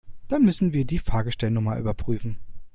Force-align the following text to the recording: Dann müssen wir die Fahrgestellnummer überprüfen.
Dann 0.29 0.41
müssen 0.43 0.73
wir 0.73 0.83
die 0.83 0.97
Fahrgestellnummer 0.97 1.77
überprüfen. 1.77 2.39